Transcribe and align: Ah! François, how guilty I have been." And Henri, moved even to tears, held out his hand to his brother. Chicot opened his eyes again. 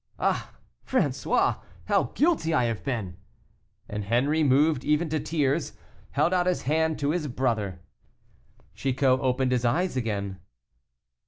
Ah! 0.17 0.55
François, 0.83 1.61
how 1.85 2.05
guilty 2.15 2.55
I 2.55 2.63
have 2.63 2.83
been." 2.83 3.17
And 3.87 4.05
Henri, 4.05 4.41
moved 4.41 4.83
even 4.83 5.09
to 5.09 5.19
tears, 5.19 5.73
held 6.09 6.33
out 6.33 6.47
his 6.47 6.63
hand 6.63 6.97
to 6.97 7.11
his 7.11 7.27
brother. 7.27 7.81
Chicot 8.73 9.19
opened 9.21 9.51
his 9.51 9.63
eyes 9.63 9.95
again. 9.95 10.39